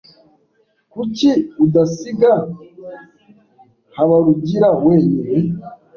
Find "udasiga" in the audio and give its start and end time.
1.65-2.33